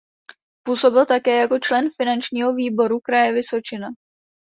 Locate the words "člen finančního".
1.59-2.53